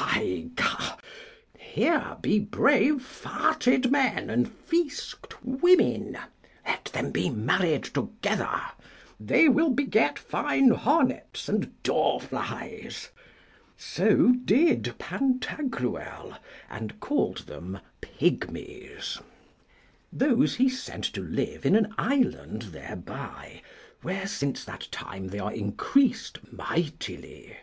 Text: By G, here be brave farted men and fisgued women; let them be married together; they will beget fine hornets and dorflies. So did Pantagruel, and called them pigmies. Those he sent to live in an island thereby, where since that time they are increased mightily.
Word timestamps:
By 0.00 0.44
G, 0.56 0.64
here 1.58 2.16
be 2.22 2.38
brave 2.38 2.98
farted 3.02 3.90
men 3.90 4.30
and 4.30 4.46
fisgued 4.46 5.34
women; 5.42 6.16
let 6.64 6.84
them 6.94 7.10
be 7.10 7.28
married 7.30 7.82
together; 7.82 8.60
they 9.18 9.48
will 9.48 9.70
beget 9.70 10.16
fine 10.16 10.68
hornets 10.70 11.48
and 11.48 11.74
dorflies. 11.82 13.08
So 13.76 14.28
did 14.44 14.94
Pantagruel, 15.00 16.36
and 16.70 17.00
called 17.00 17.38
them 17.46 17.80
pigmies. 18.00 19.20
Those 20.12 20.54
he 20.54 20.68
sent 20.68 21.06
to 21.06 21.22
live 21.22 21.66
in 21.66 21.74
an 21.74 21.92
island 21.98 22.62
thereby, 22.70 23.62
where 24.02 24.28
since 24.28 24.64
that 24.64 24.86
time 24.92 25.26
they 25.26 25.40
are 25.40 25.52
increased 25.52 26.38
mightily. 26.52 27.56